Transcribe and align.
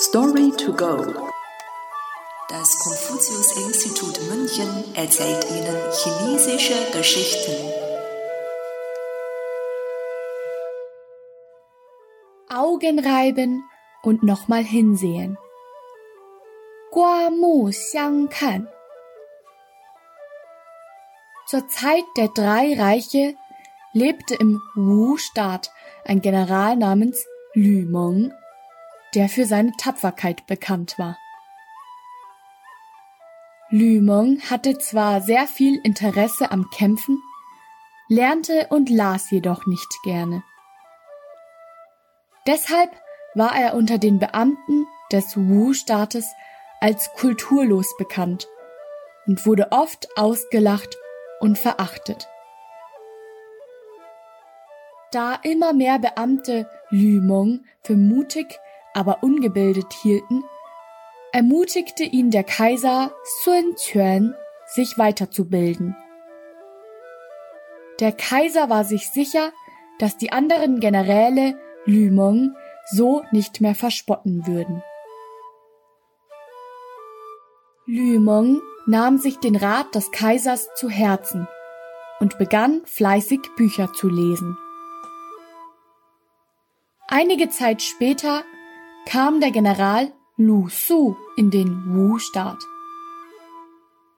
Story 0.00 0.52
to 0.52 0.72
go. 0.74 0.96
Das 2.48 2.78
Konfuzius-Institut 2.78 4.20
München 4.30 4.84
erzählt 4.94 5.44
Ihnen 5.50 5.76
chinesische 5.90 6.92
Geschichten. 6.92 7.52
Augen 12.48 13.00
reiben 13.00 13.64
und 14.04 14.22
nochmal 14.22 14.62
hinsehen. 14.62 15.36
Gua 16.92 17.30
Mu 17.30 17.68
Xiang 17.68 18.28
Kan. 18.28 18.68
Zur 21.48 21.66
Zeit 21.66 22.04
der 22.16 22.28
drei 22.28 22.80
Reiche 22.80 23.34
lebte 23.92 24.36
im 24.36 24.62
Wu-Staat 24.76 25.72
ein 26.04 26.20
General 26.20 26.76
namens 26.76 27.26
Lü 27.54 27.84
Meng 27.84 28.32
der 29.14 29.28
für 29.28 29.46
seine 29.46 29.72
Tapferkeit 29.78 30.46
bekannt 30.46 30.98
war. 30.98 31.16
Lü 33.70 34.00
Meng 34.00 34.40
hatte 34.50 34.78
zwar 34.78 35.20
sehr 35.20 35.46
viel 35.46 35.78
Interesse 35.84 36.50
am 36.50 36.70
Kämpfen, 36.70 37.22
lernte 38.08 38.68
und 38.70 38.88
las 38.88 39.30
jedoch 39.30 39.66
nicht 39.66 39.88
gerne. 40.04 40.42
Deshalb 42.46 42.90
war 43.34 43.54
er 43.54 43.74
unter 43.74 43.98
den 43.98 44.18
Beamten 44.18 44.86
des 45.12 45.36
Wu-Staates 45.36 46.26
als 46.80 47.12
kulturlos 47.12 47.94
bekannt 47.98 48.48
und 49.26 49.44
wurde 49.44 49.68
oft 49.70 50.08
ausgelacht 50.16 50.96
und 51.40 51.58
verachtet. 51.58 52.26
Da 55.10 55.38
immer 55.42 55.72
mehr 55.72 55.98
Beamte 55.98 56.70
Lü 56.90 57.20
Meng 57.20 57.64
für 57.82 57.96
mutig 57.96 58.58
aber 58.98 59.22
ungebildet 59.22 59.92
hielten, 59.92 60.42
ermutigte 61.32 62.02
ihn 62.02 62.32
der 62.32 62.42
Kaiser 62.42 63.12
Sun 63.44 63.76
Quan, 63.76 64.34
sich 64.66 64.98
weiterzubilden. 64.98 65.96
Der 68.00 68.10
Kaiser 68.10 68.68
war 68.68 68.84
sich 68.84 69.08
sicher, 69.08 69.52
dass 70.00 70.16
die 70.16 70.32
anderen 70.32 70.80
Generäle 70.80 71.56
Lü 71.84 72.10
Meng 72.10 72.56
so 72.90 73.22
nicht 73.30 73.60
mehr 73.60 73.76
verspotten 73.76 74.48
würden. 74.48 74.82
Lü 77.86 78.18
Meng 78.18 78.60
nahm 78.86 79.18
sich 79.18 79.38
den 79.38 79.54
Rat 79.54 79.94
des 79.94 80.10
Kaisers 80.10 80.68
zu 80.74 80.90
Herzen 80.90 81.46
und 82.18 82.36
begann 82.38 82.82
fleißig 82.84 83.40
Bücher 83.56 83.92
zu 83.92 84.08
lesen. 84.08 84.58
Einige 87.06 87.48
Zeit 87.48 87.80
später 87.80 88.42
kam 89.06 89.40
der 89.40 89.50
General 89.50 90.12
Lu 90.36 90.68
Su 90.68 91.16
in 91.36 91.50
den 91.50 91.94
Wu-Staat. 91.94 92.58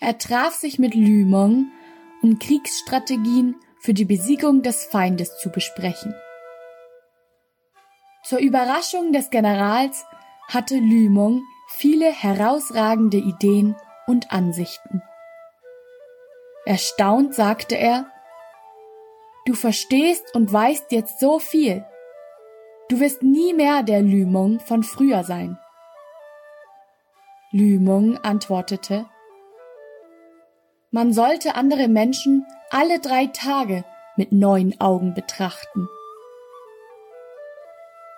Er 0.00 0.18
traf 0.18 0.54
sich 0.54 0.78
mit 0.78 0.94
Lü 0.94 1.24
Meng, 1.24 1.70
um 2.22 2.38
Kriegsstrategien 2.38 3.56
für 3.78 3.94
die 3.94 4.04
Besiegung 4.04 4.62
des 4.62 4.84
Feindes 4.84 5.38
zu 5.38 5.50
besprechen. 5.50 6.14
Zur 8.24 8.38
Überraschung 8.38 9.12
des 9.12 9.30
Generals 9.30 10.04
hatte 10.48 10.76
Lü 10.76 11.08
Meng 11.08 11.42
viele 11.68 12.12
herausragende 12.12 13.18
Ideen 13.18 13.76
und 14.06 14.32
Ansichten. 14.32 15.02
Erstaunt 16.64 17.34
sagte 17.34 17.76
er, 17.76 18.06
Du 19.44 19.54
verstehst 19.54 20.34
und 20.34 20.52
weißt 20.52 20.92
jetzt 20.92 21.18
so 21.18 21.38
viel. 21.40 21.84
Du 22.88 23.00
wirst 23.00 23.22
nie 23.22 23.54
mehr 23.54 23.82
der 23.82 24.02
Lümong 24.02 24.60
von 24.60 24.82
früher 24.82 25.24
sein. 25.24 25.58
Lümong 27.52 28.18
antwortete, 28.18 29.06
man 30.90 31.12
sollte 31.12 31.54
andere 31.54 31.88
Menschen 31.88 32.46
alle 32.70 32.98
drei 33.00 33.26
Tage 33.26 33.84
mit 34.16 34.32
neuen 34.32 34.78
Augen 34.80 35.14
betrachten. 35.14 35.88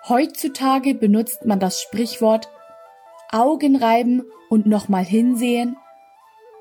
Heutzutage 0.07 0.93
benutzt 0.93 1.45
man 1.45 1.59
das 1.59 1.81
Sprichwort 1.81 2.49
Augen 3.31 3.75
reiben 3.75 4.23
und 4.49 4.65
nochmal 4.65 5.03
hinsehen, 5.03 5.77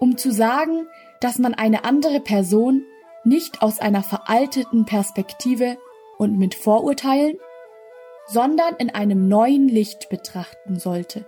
um 0.01 0.17
zu 0.17 0.31
sagen, 0.31 0.87
dass 1.21 1.39
man 1.39 1.55
eine 1.55 1.85
andere 1.85 2.21
Person 2.21 2.85
nicht 3.25 3.63
aus 3.63 3.81
einer 3.81 4.03
veralteten 4.03 4.85
Perspektive 4.85 5.79
und 6.19 6.39
mit 6.39 6.55
Vorurteilen 6.55 7.39
sondern 8.27 8.77
in 8.77 8.91
einem 8.91 9.29
neuen 9.29 9.69
Licht 9.69 10.09
betrachten 10.09 10.79
sollte. 10.79 11.25